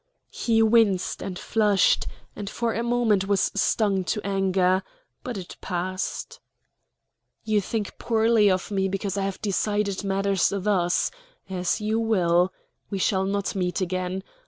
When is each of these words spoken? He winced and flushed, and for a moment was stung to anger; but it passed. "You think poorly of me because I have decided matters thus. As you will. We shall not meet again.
He 0.31 0.63
winced 0.63 1.21
and 1.21 1.37
flushed, 1.37 2.07
and 2.35 2.49
for 2.49 2.73
a 2.73 2.81
moment 2.81 3.27
was 3.27 3.51
stung 3.53 4.03
to 4.05 4.25
anger; 4.25 4.81
but 5.23 5.37
it 5.37 5.57
passed. 5.61 6.39
"You 7.43 7.61
think 7.61 7.99
poorly 7.99 8.49
of 8.49 8.71
me 8.71 8.87
because 8.87 9.15
I 9.15 9.25
have 9.25 9.39
decided 9.43 10.03
matters 10.03 10.49
thus. 10.49 11.11
As 11.51 11.81
you 11.81 11.99
will. 11.99 12.51
We 12.89 12.97
shall 12.97 13.25
not 13.25 13.53
meet 13.53 13.79
again. 13.79 14.23